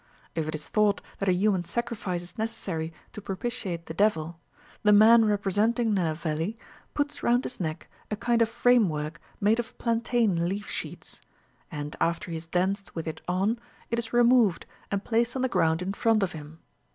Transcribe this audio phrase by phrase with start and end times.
[0.33, 4.39] If it is thought that a human sacrifice is necessary to propitiate the devil,
[4.81, 6.57] the man representing Nenaveli
[6.95, 11.21] puts round his neck a kind of framework made of plantain leaf sheaths;
[11.69, 13.59] and, after he has danced with it on,
[13.91, 16.61] it is removed, and placed on the ground in front of him.